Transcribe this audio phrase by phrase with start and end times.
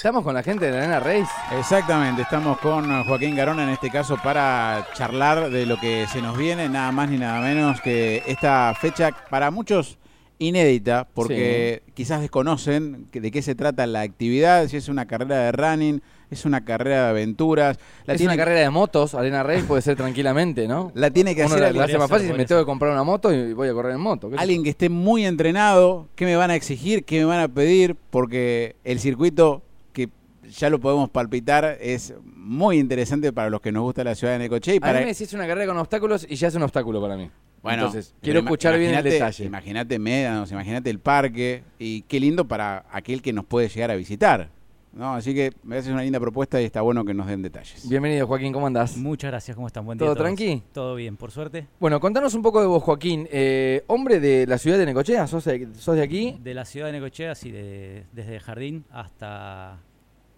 [0.00, 1.28] Estamos con la gente de la Arena Race.
[1.58, 6.38] Exactamente, estamos con Joaquín Garona en este caso para charlar de lo que se nos
[6.38, 9.98] viene, nada más ni nada menos que esta fecha para muchos
[10.38, 15.50] inédita, porque quizás desconocen de qué se trata la actividad, si es una carrera de
[15.50, 17.80] running, es una carrera de aventuras.
[18.06, 20.92] La es una carrera de motos, Arena Race puede ser tranquilamente, ¿no?
[20.94, 21.74] La tiene que hacer.
[21.74, 24.00] La, hace más fácil, me tengo que comprar una moto y voy a correr en
[24.00, 24.30] moto.
[24.36, 27.04] Alguien que esté muy entrenado, ¿qué me van a exigir?
[27.04, 27.96] ¿Qué me van a pedir?
[28.10, 29.64] Porque el circuito
[30.50, 34.40] ya lo podemos palpitar, es muy interesante para los que nos gusta la ciudad de
[34.40, 34.74] Necoche.
[34.74, 34.98] Y para...
[34.98, 37.30] A mí me decís una carrera con obstáculos y ya es un obstáculo para mí.
[37.62, 39.44] Bueno, Entonces, quiero escuchar bien el detalle.
[39.44, 43.96] Imagínate Médanos, imagínate el parque y qué lindo para aquel que nos puede llegar a
[43.96, 44.50] visitar.
[44.92, 45.14] ¿no?
[45.14, 47.88] Así que me haces una linda propuesta y está bueno que nos den detalles.
[47.88, 48.96] Bienvenido, Joaquín, ¿cómo andás?
[48.96, 49.84] Muchas gracias, ¿cómo están?
[49.84, 50.06] Buen día.
[50.06, 50.62] ¿Todo tranqui?
[50.72, 51.66] Todo bien, por suerte.
[51.78, 53.28] Bueno, contanos un poco de vos, Joaquín.
[53.30, 56.38] Eh, hombre de la ciudad de Necochea, ¿sos de, sos de aquí?
[56.42, 59.78] De la ciudad de Necochea, sí, de, desde el jardín hasta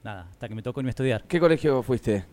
[0.03, 1.25] nada, hasta que me tocó irme a estudiar.
[1.27, 2.25] ¿Qué colegio fuiste?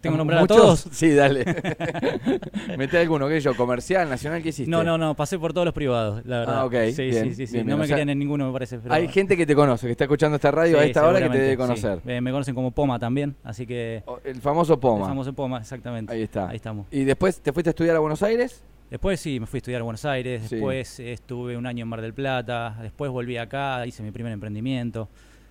[0.00, 0.86] ¿Tengo que nombrar a todos?
[0.92, 1.44] Sí, dale.
[2.78, 3.56] Mete alguno, ¿qué yo?
[3.56, 4.42] ¿Comercial, nacional?
[4.42, 4.70] ¿Qué hiciste?
[4.70, 6.58] No, no, no, pasé por todos los privados, la verdad.
[6.58, 6.74] Ah, ok.
[6.92, 8.78] Sí, sí, sí, no me querían en ninguno, me parece.
[8.90, 11.38] Hay gente que te conoce, que está escuchando esta radio a esta hora que te
[11.38, 12.00] debe conocer.
[12.06, 14.04] Eh, me conocen como Poma también, así que...
[14.24, 15.04] El famoso Poma.
[15.04, 16.12] El famoso Poma, exactamente.
[16.12, 16.48] Ahí está.
[16.48, 16.86] Ahí estamos.
[16.90, 18.62] ¿Y después te fuiste a estudiar a Buenos Aires?
[18.90, 22.00] Después sí, me fui a estudiar a Buenos Aires, después estuve un año en Mar
[22.00, 25.08] del Plata, después volví acá, hice mi primer emprendimiento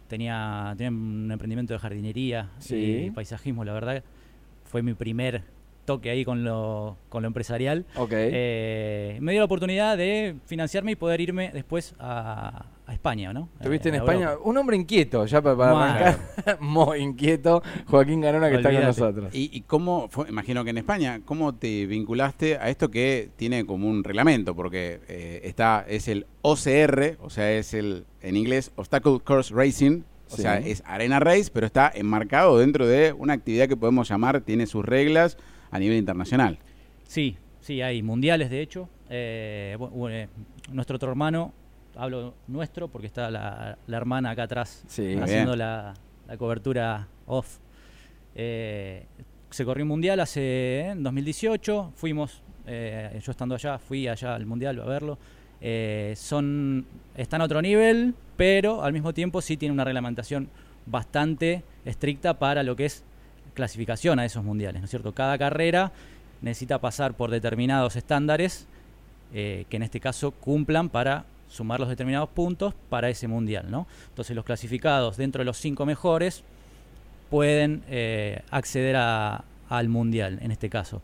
[0.08, 4.04] tenía, tenía un emprendimiento de jardinería y paisajismo, la verdad.
[4.66, 5.44] Fue mi primer
[5.88, 7.86] toque ahí con lo, con lo empresarial.
[8.12, 13.50] Eh, me dio la oportunidad de financiarme y poder irme después a, España, ¿no?
[13.60, 14.36] ¿Estuviste en España?
[14.42, 16.58] Un hombre inquieto, ya para, arrancar.
[16.62, 19.30] Muy inquieto, Joaquín Garona, que está con nosotros.
[19.34, 24.06] ¿Y, cómo, imagino que en España, cómo te vinculaste a esto que tiene como un
[24.06, 24.56] reglamento?
[24.56, 30.04] Porque eh, está, es el OCR, o sea, es el, en inglés, Obstacle Course Racing,
[30.32, 34.40] o sea, es Arena Race, pero está enmarcado dentro de una actividad que podemos llamar,
[34.42, 35.38] tiene sus reglas
[35.72, 36.60] a nivel internacional.
[37.04, 38.90] Sí, sí, hay mundiales de hecho.
[39.10, 39.78] Eh,
[40.10, 40.28] eh,
[40.72, 41.54] nuestro otro hermano,
[41.96, 45.94] hablo nuestro porque está la, hermana acá atrás haciendo la,
[46.38, 47.58] cobertura off.
[48.36, 49.06] Eh,
[49.50, 54.80] se corrió un mundial hace en 2018, fuimos, yo estando allá, fui allá al mundial
[54.82, 55.18] a verlo.
[56.16, 60.50] son, están a otro nivel, pero al mismo tiempo sí tiene una reglamentación
[60.86, 63.06] bastante estricta para lo que es
[63.58, 65.14] clasificación a esos mundiales, ¿no es cierto?
[65.14, 65.92] Cada carrera
[66.42, 68.68] necesita pasar por determinados estándares
[69.34, 73.88] eh, que en este caso cumplan para sumar los determinados puntos para ese mundial, ¿no?
[74.10, 76.44] Entonces los clasificados dentro de los cinco mejores
[77.30, 81.02] pueden eh, acceder al mundial, en este caso.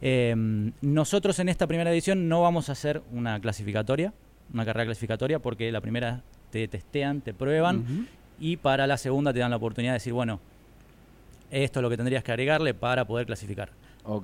[0.00, 4.14] Em, nosotros en esta primera edición no vamos a hacer una clasificatoria,
[4.54, 8.08] una carrera clasificatoria, porque la primera te testean, te prueban,
[8.38, 10.40] y para la segunda te dan la oportunidad de decir, bueno,
[11.50, 13.70] esto es lo que tendrías que agregarle para poder clasificar.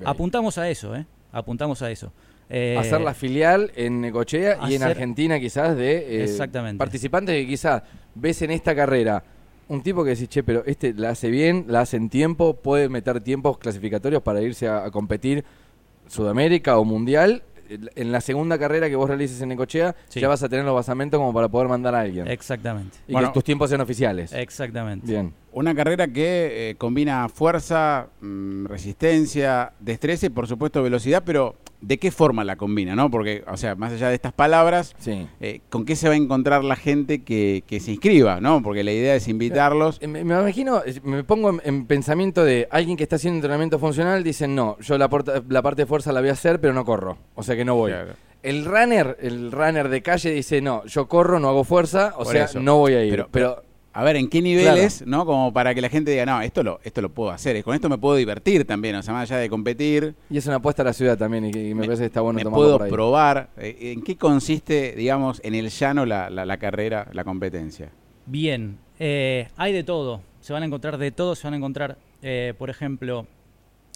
[0.04, 1.06] Apuntamos a eso, ¿eh?
[1.32, 2.12] Apuntamos a eso.
[2.48, 7.82] Eh, hacer la filial en Necochea y en Argentina quizás de eh, participantes que quizás
[8.14, 9.24] ves en esta carrera
[9.68, 12.88] un tipo que decís, che, pero este la hace bien, la hace en tiempo, puede
[12.88, 15.44] meter tiempos clasificatorios para irse a competir
[16.06, 20.48] Sudamérica o Mundial en la segunda carrera que vos realices en Necochea, ya vas a
[20.48, 22.28] tener los basamentos como para poder mandar a alguien.
[22.28, 22.98] Exactamente.
[23.08, 24.32] Y que tus tiempos sean oficiales.
[24.32, 25.06] Exactamente.
[25.06, 25.32] Bien.
[25.52, 31.98] Una carrera que eh, combina fuerza, mm, resistencia, destreza y por supuesto velocidad, pero ¿de
[31.98, 32.94] qué forma la combina?
[32.94, 33.10] ¿no?
[33.10, 34.94] Porque, o sea, más allá de estas palabras,
[35.40, 38.40] eh, ¿con qué se va a encontrar la gente que, se inscriba?
[38.40, 38.62] ¿no?
[38.62, 40.00] Porque la idea es invitarlos.
[40.02, 44.78] Me, imagino, me pongo en, pensamiento de alguien que está haciendo entrenamiento funcional, dicen, no,
[44.80, 45.08] yo la,
[45.48, 47.74] la parte de fuerza la voy a hacer, pero no corro, o sea que no
[47.74, 47.92] voy.
[48.42, 52.48] El runner, el runner de calle dice, no, yo corro, no hago fuerza, o sea,
[52.60, 53.26] no voy a ir.
[53.30, 53.62] pero
[53.96, 55.24] a ver, ¿en qué niveles, no?
[55.24, 57.88] Como para que la gente diga, no, esto lo, esto lo puedo hacer, con esto
[57.88, 60.14] me puedo divertir también, o sea, más allá de competir.
[60.28, 62.50] Y es una apuesta a la ciudad también, y, me, parece que está bueno me
[62.50, 63.48] puedo probar.
[63.56, 67.90] Eh, ¿En qué consiste, digamos, en el llano la, la, carrera, la competencia?
[68.26, 70.20] Bien, eh, hay de todo.
[70.42, 73.26] Se van a encontrar de todo, se van a encontrar, eh, por ejemplo,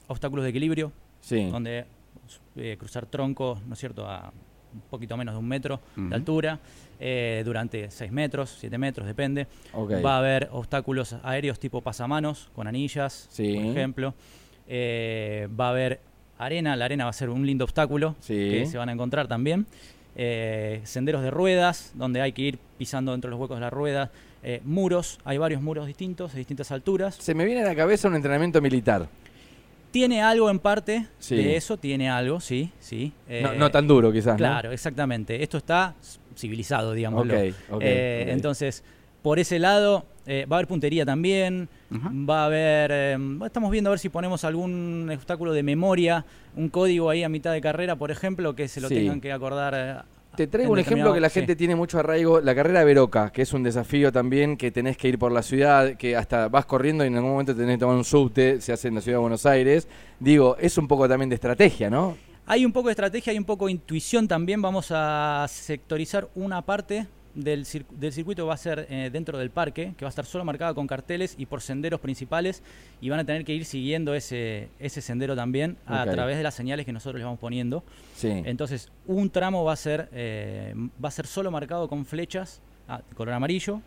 [0.07, 0.93] obstáculos de equilibrio,
[1.29, 1.85] donde
[2.79, 4.33] cruzar troncos, ¿no es cierto?, a
[4.73, 6.59] un poquito menos de un metro de altura.
[7.03, 9.47] Eh, durante 6 metros, 7 metros, depende.
[9.75, 14.15] Va a haber obstáculos aéreos tipo pasamanos, con anillas, por ejemplo.
[14.69, 16.01] Eh, va a haber
[16.39, 19.67] arena, la arena va a ser un lindo obstáculo que se van a encontrar también.
[20.17, 23.73] Eh, senderos de ruedas, donde hay que ir pisando dentro de los huecos de las
[23.73, 24.11] ruedas.
[24.65, 27.15] muros, hay varios muros distintos, de distintas alturas.
[27.15, 29.09] Se me viene a la cabeza un entrenamiento militar.
[29.91, 33.13] Tiene algo en parte de eso, tiene algo, sí, sí.
[33.57, 34.37] no, tan duro quizás.
[34.37, 35.43] Claro, exactamente.
[35.43, 35.95] Esto está
[36.37, 37.35] civilizado, digámoslo.
[37.35, 38.85] Eh, entonces,
[39.23, 43.91] por ese lado, eh, va a haber puntería también, va a haber, em, estamos viendo
[43.91, 46.25] a ver si ponemos algún obstáculo de memoria,
[46.57, 50.05] un código ahí a mitad de carrera, por ejemplo, que se lo tengan que acordar.
[50.37, 53.43] Te traigo un ejemplo que la gente tiene mucho arraigo, la carrera de Veroca, que
[53.43, 57.05] es un desafío también, que tenés que ir por la ciudad, que hasta vas corriendo
[57.05, 59.23] y en algún momento tenés que tomar un subte, se hace en la ciudad de
[59.23, 59.88] Buenos Aires.
[60.19, 62.17] Digo, es un poco también de estrategia, ¿no?
[62.47, 64.62] Hay un poco de estrategia, hay un poco de intuición también.
[64.62, 70.05] Vamos a sectorizar una parte del, circuito va a ser eh, dentro del parque, que
[70.05, 72.62] va a estar solo marcada con carteles y por senderos principales,
[73.00, 76.55] y van a tener que ir siguiendo ese, ese sendero también a través de las
[76.55, 77.82] señales que nosotros les vamos poniendo.
[78.23, 83.00] Entonces, un tramo va a ser, eh, va a ser solo marcado con flechas, ah,
[83.15, 83.81] color amarillo,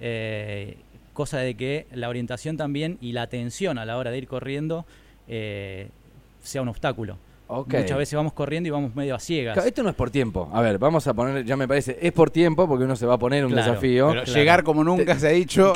[0.00, 0.76] eh,
[1.12, 4.86] cosa de que la orientación también y la atención a la hora de ir corriendo
[5.26, 7.18] sea un obstáculo.
[7.48, 9.64] Muchas veces vamos corriendo y vamos medio a ciegas.
[9.64, 10.50] esto no es por tiempo.
[10.52, 13.14] A ver, vamos a poner, ya me parece, es por tiempo porque uno se va
[13.14, 14.08] a poner un desafío.
[14.10, 15.72] Pero llegar como nunca se ha dicho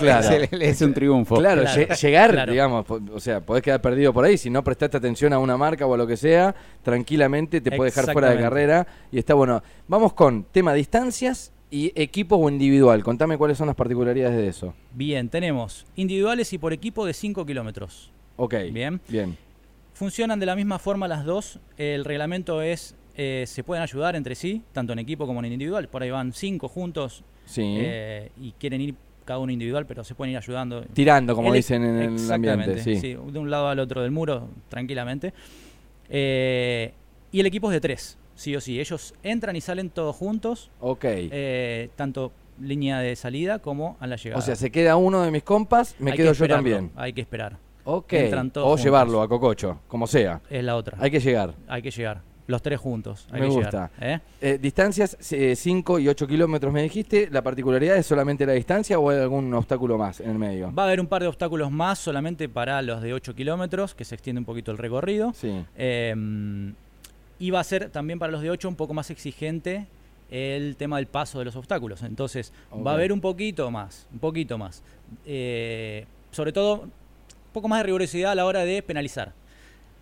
[0.53, 1.37] es, un triunfo.
[1.37, 1.65] Claro,
[2.01, 4.37] llegar, digamos, o sea, podés quedar perdido por ahí.
[4.37, 7.91] Si no prestaste atención a una marca o a lo que sea, tranquilamente te puede
[7.91, 8.87] dejar fuera de carrera.
[9.11, 9.63] Y está bueno.
[9.89, 13.03] Vamos con tema distancias y equipo o individual.
[13.03, 14.75] Contame cuáles son las particularidades de eso.
[14.93, 18.13] Bien, tenemos individuales y por equipo de 5 kilómetros.
[18.37, 18.55] Ok.
[18.73, 19.01] Bien.
[19.09, 19.37] Bien.
[19.95, 21.59] Funcionan de la misma forma las dos.
[21.77, 25.89] El reglamento es, eh, se pueden ayudar entre sí, tanto en equipo como en individual.
[25.89, 27.25] Por ahí van cinco juntos
[27.57, 28.95] eh, y quieren ir
[29.25, 30.83] cada uno individual, pero se pueden ir ayudando.
[30.93, 32.83] Tirando, como dicen en el ambiente.
[32.83, 32.97] Sí.
[32.97, 33.15] sí.
[33.15, 35.35] de un lado al otro del muro, tranquilamente.
[36.09, 36.93] Eh,
[37.31, 38.81] y el equipo es de tres, sí o sí.
[38.81, 40.71] Ellos entran y salen todos juntos.
[40.81, 41.05] Ok.
[41.97, 44.39] tanto línea de salida como a la llegada.
[44.39, 46.91] O sea, se queda uno de mis compas, me quedo yo también.
[46.97, 47.59] Hay que esperar.
[47.85, 48.15] Ok.
[48.57, 50.41] o llevarlo a Cococho, como sea.
[50.49, 50.97] Es la otra.
[51.01, 51.55] Hay que llegar.
[51.69, 52.21] Hay que llegar.
[52.47, 53.27] Los tres juntos.
[53.33, 53.91] me gusta.
[54.01, 54.19] ¿eh?
[54.41, 57.29] Eh, distancias 5 y 8 kilómetros me dijiste.
[57.31, 60.73] ¿La particularidad es solamente la distancia o hay algún obstáculo más en el medio?
[60.75, 64.05] Va a haber un par de obstáculos más solamente para los de 8 kilómetros, que
[64.05, 65.33] se extiende un poquito el recorrido.
[65.35, 65.65] Sí.
[67.39, 69.87] Y va a ser también para los de 8 un poco más exigente
[70.31, 72.03] el tema del paso de los obstáculos.
[72.03, 74.83] Entonces, va a haber un poquito más, un poquito más.
[75.27, 76.89] Eh, sobre todo
[77.53, 79.33] poco más de rigurosidad a la hora de penalizar.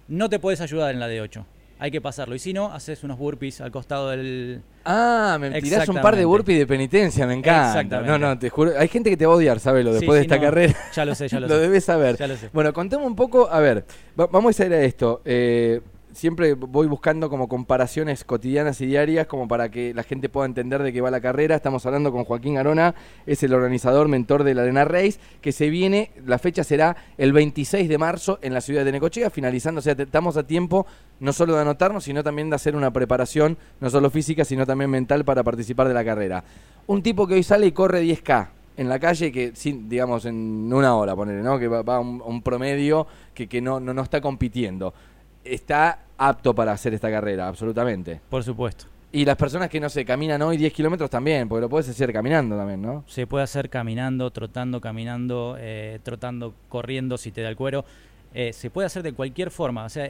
[0.09, 1.47] No te puedes ayudar en la de 8.
[1.79, 2.35] Hay que pasarlo.
[2.35, 4.61] Y si no, haces unos burpees al costado del.
[4.85, 8.03] Ah, me tirás un par de burpees de penitencia, me encanta.
[8.03, 8.73] No, no, te juro.
[8.79, 10.75] Hay gente que te va a odiar, sabelo, después de esta carrera.
[10.93, 11.55] Ya lo sé, ya lo, sé.
[11.55, 12.17] lo debes saber.
[12.19, 12.51] Ya lo sé.
[12.53, 13.49] Bueno, contame un poco.
[13.51, 15.23] A ver, vamos a ir a esto.
[15.25, 15.81] Eh,
[16.13, 20.83] siempre voy buscando como comparaciones cotidianas y diarias como para que la gente pueda entender
[20.83, 21.57] de qué va la carrera.
[21.57, 22.95] Estamos hablando con Joaquín Arona,
[23.27, 27.33] es el organizador, mentor de la Arena Race, que se viene, la fecha será el
[27.33, 30.87] 26 de marzo en la ciudad de Necochea, finalizando, o sea, estamos a tiempo
[31.21, 34.91] no solo de anotarnos, sino también de hacer una preparación, no solo física, sino también
[34.91, 36.45] mental para participar de la carrera.
[36.87, 39.53] Un tipo que hoy sale y corre 10K, en la calle que,
[39.87, 41.59] digamos, en una hora, ponerle, ¿no?
[41.59, 44.95] Que va, a un, promedio que, que no, no, no, está compitiendo
[45.45, 48.21] está apto para hacer esta carrera, absolutamente.
[48.29, 48.87] Por supuesto.
[49.13, 52.13] Y las personas que no se caminan hoy 10 kilómetros también, porque lo puedes hacer
[52.13, 53.03] caminando también, ¿no?
[53.09, 57.85] Se puede hacer caminando, trotando, caminando, eh, trotando, corriendo si te da el cuero.
[58.33, 59.85] Eh, se puede hacer de cualquier forma.
[59.85, 60.09] O sea,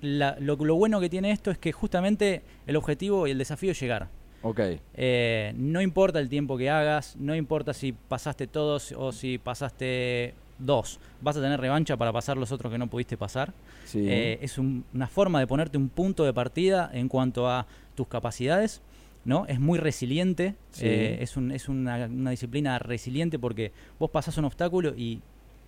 [0.00, 4.08] lo, bueno que tiene esto es que justamente el objetivo y el desafío es llegar.
[4.42, 4.60] Ok.
[4.94, 10.32] Eh, no importa el tiempo que hagas, no importa si pasaste todos o si pasaste
[10.60, 13.52] Dos, vas a tener revancha para pasar los otros que no pudiste pasar.
[13.94, 18.80] Eh, es una forma de ponerte un punto de partida en cuanto a tus capacidades.
[19.24, 19.44] ¿no?
[19.46, 24.94] Es muy resiliente, eh, es, un, es una, disciplina resiliente porque vos pasás un obstáculo
[24.96, 25.20] y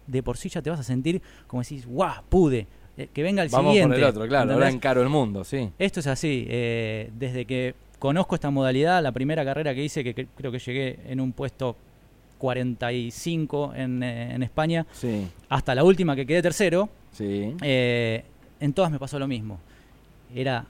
[0.06, 2.22] de por sí ya te vas a sentir como decís, ¡guau!
[2.28, 2.66] Pude.
[2.96, 3.96] Eh, que venga el Vamos siguiente.
[3.96, 5.70] Vamos el otro, claro, ahora encaro el mundo, sí.
[5.78, 6.44] Esto es así.
[6.46, 11.20] desde que conozco esta modalidad, la primera carrera que hice, que creo que llegué en
[11.20, 11.76] un puesto
[12.42, 14.84] 45 en, eh, en España,
[15.48, 16.88] hasta la última que quedé tercero,
[17.20, 18.24] eh,
[18.58, 19.60] en todas me pasó lo mismo.
[20.34, 20.64] Era,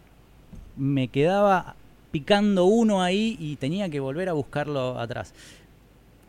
[0.77, 1.75] me quedaba
[2.11, 5.33] picando uno ahí y tenía que volver a buscarlo atrás.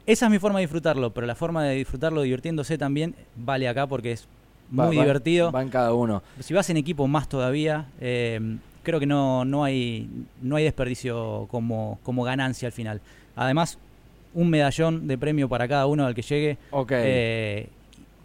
[0.06, 3.86] Esa es mi forma de disfrutarlo, pero la forma de disfrutarlo divirtiéndose también vale acá
[3.86, 4.26] porque es
[4.70, 5.52] muy divertido.
[5.52, 6.24] Va en cada uno.
[6.40, 8.40] Si vas en equipo más todavía, eh,
[8.82, 10.10] creo que no, no, hay,
[10.42, 13.02] no hay desperdicio como, como ganancia al final.
[13.36, 13.78] Además,
[14.34, 16.58] un medallón de premio para cada uno al que llegue.
[16.72, 16.92] Ok.
[16.96, 17.70] Eh,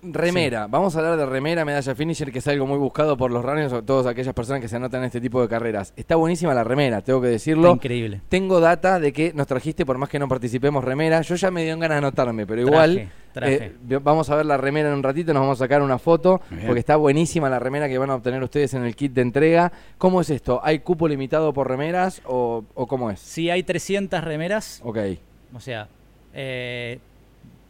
[0.03, 3.45] remera, vamos a hablar de remera, medalla finisher, que es algo muy buscado por los
[3.45, 5.93] runners o todas aquellas personas que se anotan en este tipo de carreras.
[5.97, 7.73] Está buenísima la remera, tengo que decirlo.
[7.73, 8.21] Increíble.
[8.29, 11.21] Tengo data de que nos trajiste, por más que no participemos, remera.
[11.23, 13.11] Yo ya me dio ganas de anotarme, pero igual
[13.43, 13.73] eh,
[14.03, 16.81] vamos a ver la remera en un ratito, nos vamos a sacar una foto, porque
[16.81, 19.73] está buenísima la remera que van a obtener ustedes en el kit de entrega.
[19.99, 20.61] ¿Cómo es esto?
[20.63, 23.21] ¿Hay cupo limitado por remeras o, o cómo es?
[23.21, 24.81] Sí, hay 300 remeras.
[24.85, 24.99] Ok.
[25.55, 25.89] O sea,
[26.41, 27.01] eh,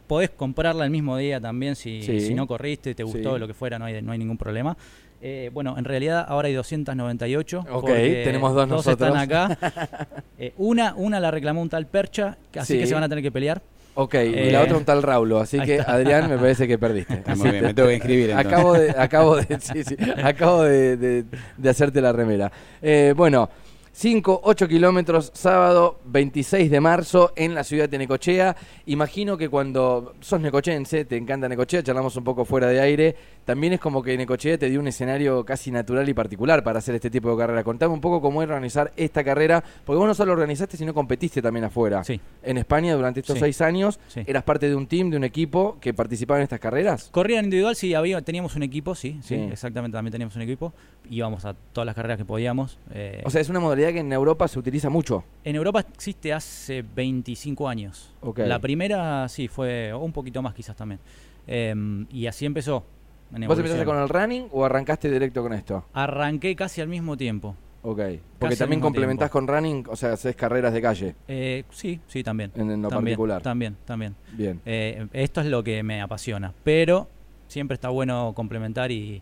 [0.05, 3.79] podés comprarla el mismo día también si, si no corriste, te gustó, lo que fuera,
[3.79, 4.77] no hay, no hay ningún problema.
[5.21, 7.65] Eh, bueno, en realidad ahora hay 298.
[7.71, 9.57] Ok, tenemos dos, dos están acá.
[10.41, 13.29] Eh, una, una la reclamó un tal Percha, así que se van a tener que
[13.29, 13.61] pelear.
[13.95, 17.21] Ok, y la otra un tal Raulo, así que Adrián me parece que perdiste.
[17.35, 18.33] muy bien, me tengo que inscribir.
[18.33, 21.25] Acabo de, acabo de, sí, sí, acabo de,
[21.57, 22.49] de, hacerte la remera.
[22.81, 23.49] Eh, bueno,
[23.91, 28.55] 5, 8 kilómetros, sábado 26 de marzo en la ciudad de Necochea.
[28.85, 33.15] Imagino que cuando sos necochense, te encanta Necochea, charlamos un poco fuera de aire,
[33.45, 36.95] también es como que Necochea te dio un escenario casi natural y particular para hacer
[36.95, 37.63] este tipo de carrera.
[37.63, 41.41] Contame un poco cómo es organizar esta carrera, porque vos no solo organizaste, sino competiste
[41.41, 42.03] también afuera.
[42.03, 42.21] Sí.
[42.43, 45.93] En España durante estos seis años, ¿eras parte de un team, de un equipo que
[45.93, 47.09] participaba en estas carreras?
[47.11, 50.73] Corrían individual, sí, había, teníamos un equipo, sí, sí, exactamente, también teníamos un equipo.
[51.09, 52.77] Íbamos a todas las carreras que podíamos.
[52.91, 53.23] Eh.
[53.25, 55.23] O sea, es una modalidad que en Europa se utiliza mucho.
[55.43, 58.13] En Europa existe hace 25 años.
[58.35, 60.99] La primera, sí, fue un poquito más quizás también.
[61.47, 62.83] Em, y así empezó.
[63.31, 65.85] ¿Vos empezaste con el running o arrancaste directo con esto?
[65.93, 67.55] Arranqué casi al mismo tiempo.
[67.81, 68.01] Ok.
[68.37, 71.15] Porque también complementás con running, o sea, haces carreras de calle.
[71.27, 72.51] Eh, sí, sí, también.
[72.55, 73.41] En, lo particular.
[73.41, 74.15] También, también.
[74.33, 74.59] Bien.
[74.65, 76.53] Eh, esto es lo que me apasiona.
[76.63, 77.07] Pero
[77.47, 79.21] siempre está bueno complementar y,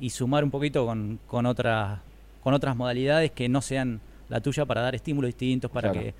[0.00, 2.00] y sumar un poquito con, con, otras,
[2.42, 6.14] con otras modalidades que no sean la tuya para dar estímulos distintos, para que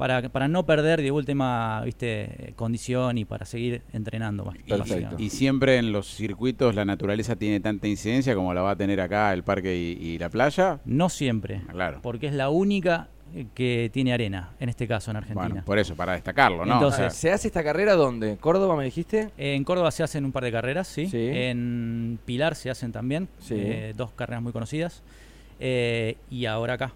[0.00, 4.56] para, para no perder de última viste condición y para seguir entrenando más.
[4.66, 5.16] Perfecto.
[5.18, 8.98] Y, siempre en los circuitos la naturaleza tiene tanta incidencia como la va a tener
[8.98, 10.80] acá el parque y, la playa.
[10.86, 12.00] No siempre, claro.
[12.02, 13.08] porque es la única
[13.54, 15.48] que tiene arena, en este caso en Argentina.
[15.48, 16.74] Bueno, por eso, para destacarlo, ¿no?
[16.74, 18.38] Entonces, ¿se hace esta carrera dónde?
[18.38, 19.30] ¿Córdoba me dijiste?
[19.36, 21.10] en Córdoba se hacen un par de carreras, sí.
[21.12, 25.02] En Pilar se hacen también, eh, dos carreras muy conocidas.
[25.60, 26.94] Eh, y ahora acá,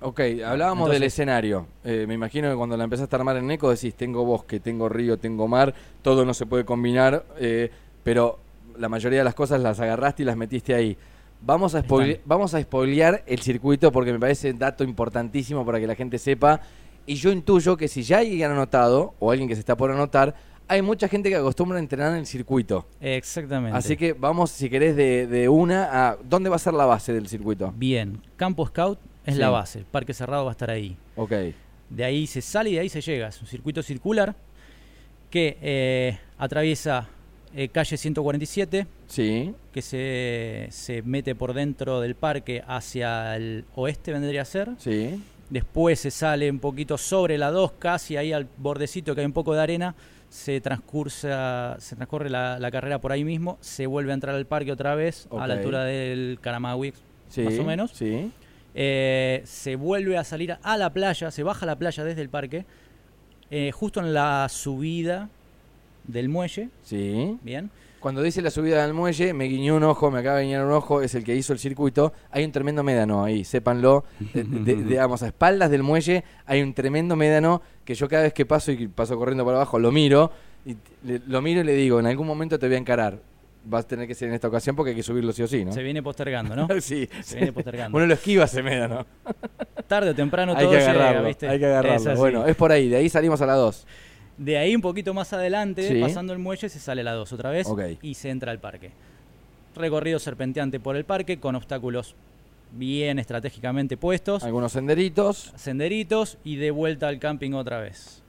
[0.00, 1.66] Ok, hablábamos del escenario.
[1.82, 4.90] Eh, me imagino que cuando la empezaste a armar en Eco decís, tengo bosque, tengo
[4.90, 7.70] río, tengo mar, todo no se puede combinar, eh,
[8.04, 8.38] pero
[8.78, 10.96] la mayoría de las cosas las agarraste y las metiste ahí.
[11.40, 11.82] Vamos a,
[12.26, 16.18] vamos a spoilear el circuito porque me parece un dato importantísimo para que la gente
[16.18, 16.60] sepa.
[17.06, 19.90] Y yo intuyo que si ya alguien ha anotado, o alguien que se está por
[19.90, 20.34] anotar,
[20.68, 22.86] hay mucha gente que acostumbra a entrenar en el circuito.
[23.00, 23.76] Exactamente.
[23.76, 26.16] Así que vamos, si querés, de, de una a...
[26.16, 27.72] ¿Dónde va a ser la base del circuito?
[27.76, 29.80] Bien, Campo Scout es la base.
[29.80, 30.96] El parque cerrado va a estar ahí.
[31.16, 31.32] Ok.
[31.90, 33.28] De ahí se sale y de ahí se llega.
[33.28, 34.34] Es un circuito circular
[35.30, 37.08] que eh, atraviesa
[37.54, 38.86] eh, calle 147.
[39.06, 39.54] Sí.
[39.72, 44.70] Que se, se mete por dentro del parque hacia el oeste, vendría a ser.
[44.78, 45.22] Sí.
[45.48, 49.32] Después se sale un poquito sobre la 2, casi ahí al bordecito que hay un
[49.32, 49.94] poco de arena.
[50.36, 53.56] Se, transcursa, se transcorre la, carrera por ahí mismo.
[53.62, 56.92] Se vuelve a entrar al parque otra vez, a la altura del Caramagui,
[57.38, 57.90] más o menos.
[57.92, 58.30] Sí.
[58.74, 62.28] Eh, se vuelve a salir a la playa, se baja a la playa desde el
[62.28, 62.66] parque,
[63.50, 65.30] eh, justo en la subida
[66.04, 66.68] del muelle.
[66.82, 67.38] Sí.
[67.42, 67.70] Bien.
[68.06, 70.70] Cuando dice la subida del muelle, me guiñó un ojo, me acaba de guiñar un
[70.70, 72.12] ojo, es el que hizo el circuito.
[72.30, 74.04] Hay un tremendo médano ahí, sépanlo.
[74.32, 78.70] digamos, a espaldas del muelle hay un tremendo médano que yo cada vez que paso
[78.70, 80.30] y paso corriendo para abajo lo miro.
[80.64, 80.76] Y
[81.26, 83.18] lo miro y le digo, en algún momento te voy a encarar
[83.74, 85.64] va a tener que ser en esta ocasión porque hay que subirlo sí o sí,
[85.64, 85.72] ¿no?
[85.72, 86.68] Se viene postergando, ¿no?
[86.80, 87.08] sí.
[87.22, 87.98] Se viene postergando.
[87.98, 89.06] Uno lo esquiva, se me da, ¿no?
[89.88, 91.48] Tarde o temprano hay todo que agarrarlo, ¿viste?
[91.48, 92.14] Hay que agarrarlo.
[92.14, 93.84] bueno, es por ahí, de ahí salimos a la 2.
[94.38, 97.66] De ahí un poquito más adelante, pasando el muelle, se sale la 2 otra vez
[98.02, 98.90] y se entra al parque.
[99.74, 102.14] Recorrido serpenteante por el parque con obstáculos
[102.72, 104.42] bien estratégicamente puestos.
[104.42, 105.52] Algunos senderitos.
[105.56, 108.22] Senderitos y de vuelta al camping otra vez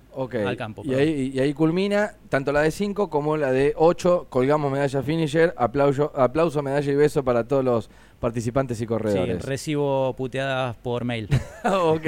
[0.45, 0.81] al campo.
[0.83, 4.27] Y ahí, y ahí, culmina tanto la de 5 como la de 8.
[4.29, 5.53] Colgamos medalla finisher.
[5.57, 9.37] Aplauso, aplauso, medalla y beso para todos los participantes y corredores.
[9.41, 11.29] Sí, recibo puteadas por mail.
[11.63, 12.05] ok.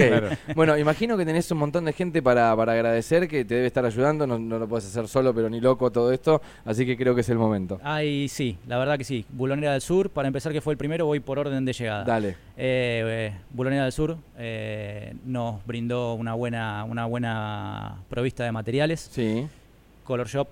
[0.56, 3.86] Bueno, imagino que tenés un montón de gente para, para agradecer que te debe estar
[3.86, 4.26] ayudando.
[4.26, 6.42] No, lo puedes hacer solo, pero ni loco todo esto.
[6.66, 7.80] Así que creo que es el momento.
[7.84, 9.26] Ay, sí, la verdad que sí.
[9.30, 12.04] Bulonera del Sur, para empezar, que fue el primero, voy por orden de llegada.
[12.04, 12.30] Dale.
[12.58, 19.10] Eh, eh Bulonera del Sur eh, nos brindó una buena, una buena provista de materiales.
[19.12, 19.48] Sí.
[20.04, 20.48] Color Shop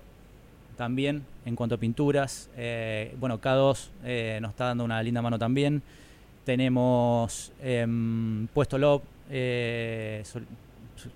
[0.78, 2.48] también en cuanto a pinturas.
[2.56, 5.82] Eh, bueno, K2 eh, nos está dando una linda mano también.
[6.44, 10.22] Tenemos em, Puesto Lob, eh,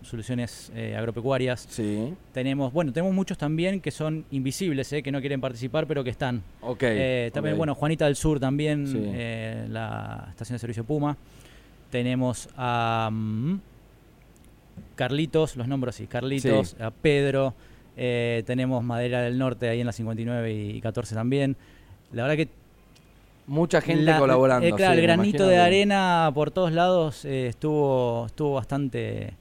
[0.02, 1.66] soluciones agropecuarias.
[1.70, 2.12] Sí.
[2.32, 6.42] Tenemos, bueno, tenemos muchos también que son invisibles, que no quieren participar, pero que están.
[6.60, 6.84] Ok.
[7.32, 11.16] también, bueno, Juanita del Sur también, la estación de servicio Puma.
[11.90, 13.60] Tenemos a mm,
[14.96, 17.54] Carlitos, los nombres así, Carlitos, a Pedro.
[17.96, 21.56] Eh, tenemos Madera del Norte ahí en la 59 y 14 también.
[22.12, 22.48] La verdad que
[23.46, 24.66] mucha gente colaborando.
[24.66, 29.34] Eh, claro, el granito de arena por todos lados eh, estuvo estuvo bastante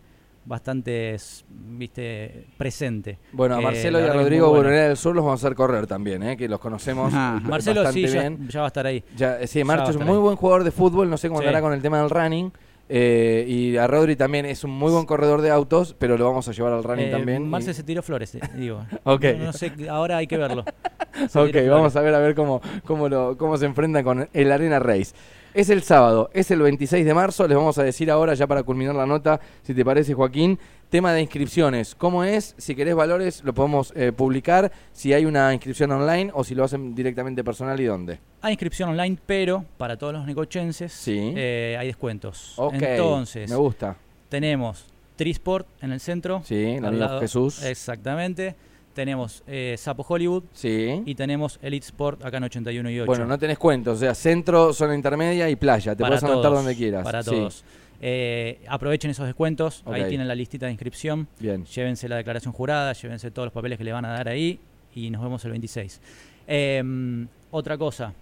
[0.46, 1.17] bastante
[1.50, 3.20] viste presente.
[3.31, 6.24] Bueno, a Marcelo y a Rodrigo Buronera del Sur los vamos a hacer correr también,
[6.24, 6.38] ¿eh?
[6.38, 7.13] que los conocemos.
[7.43, 8.48] Marcelo sí, bien.
[8.50, 9.03] Ya, va a estar ahí.
[9.15, 11.74] Ya, sí, Marcelo es un muy buen jugador de fútbol, no sé cómo andará con
[11.74, 12.51] el tema del running.
[12.94, 16.50] Eh, y a Rodri también es un muy buen corredor de autos, pero lo vamos
[16.50, 17.50] a llevar al running eh, también.
[17.50, 18.86] Marcel se tiró flores, eh, digo.
[19.06, 19.24] ok.
[19.40, 20.66] No, sé, ahora hay que verlo.
[21.34, 24.80] ok, vamos a ver a ver cómo, cómo, lo, cómo se enfrenta con el Arena
[24.80, 25.16] Race.
[25.54, 28.64] Es el sábado, es el 26 de marzo, les vamos a decir ahora ya para
[28.64, 30.60] culminar la nota, si te parece Joaquín,
[30.92, 32.54] tema de inscripciones, ¿cómo es?
[32.58, 36.66] Si querés valores lo podemos eh, publicar, si hay una inscripción online o si lo
[36.66, 38.20] hacen directamente personal y dónde.
[38.42, 41.34] Hay inscripción online, pero para todos los negochenses sí.
[41.36, 42.54] Eh, hay descuentos.
[42.58, 43.96] Ok, Entonces, me gusta.
[44.28, 46.42] Tenemos Trisport en el centro.
[46.44, 47.64] Sí, al lado Jesús.
[47.64, 48.54] Exactamente.
[48.94, 50.44] Tenemos eh, Sapo Hollywood.
[50.52, 51.02] Sí.
[51.06, 53.06] Y tenemos Elite Sport acá en 81 y 8.
[53.08, 53.96] Bueno, no tenés cuentos.
[53.96, 55.96] O sea, centro, zona intermedia y playa.
[55.96, 57.06] Te puedes anotar donde quieras.
[57.06, 57.64] Para todos.
[58.03, 59.84] Eh, aprovechen esos descuentos.
[59.86, 61.27] Ahí tienen la listita de inscripción.
[61.39, 61.63] Bien.
[61.65, 64.60] Llévense la declaración jurada, llévense todos los papeles que le van a dar ahí.
[64.93, 66.01] Y nos vemos el 26.
[66.48, 68.13] Em, otra cosa,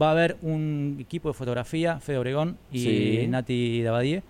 [0.00, 4.22] va a haber un equipo de fotografía, Fede Obregón y Nati Dabadie.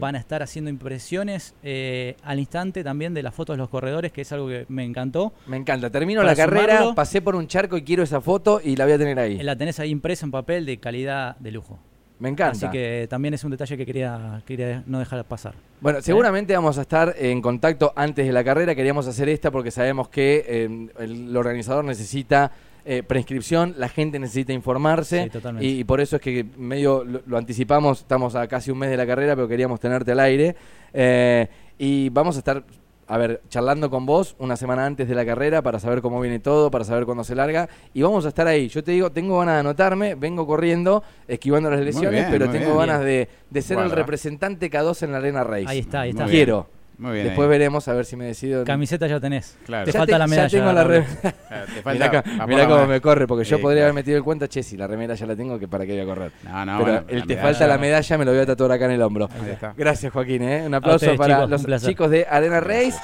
[0.00, 4.10] Van a estar haciendo impresiones eh, al instante también de las fotos de los corredores,
[4.10, 5.32] que es algo que me encantó.
[5.46, 5.90] Me encanta.
[5.90, 8.98] Termino la carrera, pasé por un charco y quiero esa foto y la voy a
[8.98, 9.38] tener ahí.
[9.38, 11.78] La tenés ahí impresa en papel de calidad de lujo.
[12.18, 12.66] Me encanta.
[12.66, 15.54] Así que también es un detalle que quería, quería no dejar pasar.
[15.80, 18.74] Bueno, seguramente vamos a estar en contacto antes de la carrera.
[18.74, 22.52] Queríamos hacer esta porque sabemos que eh, el organizador necesita
[22.88, 28.36] eh, prescripción, la gente necesita informarse y, por eso es que medio lo, anticipamos, estamos
[28.36, 30.54] a casi un mes de la carrera, pero queríamos tenerte al aire.
[30.92, 32.62] Eh, y vamos a estar,
[33.08, 36.40] a ver, charlando con vos una semana antes de la carrera para saber cómo viene
[36.40, 38.68] todo, para saber cuándo se larga y vamos a estar ahí.
[38.68, 43.00] Yo te digo, tengo ganas de anotarme, vengo corriendo, esquivando las lesiones, pero tengo ganas
[43.00, 43.28] de,
[43.60, 45.66] ser el representante K2 en la Arena Race.
[45.68, 46.26] Ahí está, ahí está.
[46.26, 46.75] Quiero.
[46.98, 47.26] Muy bien.
[47.26, 48.64] Después veremos a ver si me decido.
[48.64, 49.56] Camiseta ya tenés.
[49.84, 50.48] Te falta la medalla.
[50.48, 51.06] Ya tengo la remera.
[52.46, 55.14] mirá, cómo me corre, porque yo podría haber metido el cuenta, che, si la remera
[55.14, 56.32] ya la tengo, que para qué voy a correr.
[56.44, 58.92] No, no, Pero el te falta la medalla me lo voy a tatuar acá en
[58.92, 59.28] el hombro.
[59.76, 60.42] Gracias, Joaquín.
[60.42, 60.66] ¿eh?
[60.66, 62.98] Un aplauso para los chicos de Arena Race.